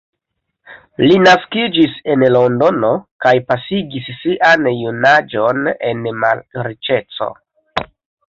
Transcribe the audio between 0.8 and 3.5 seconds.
Li naskiĝis en Londono kaj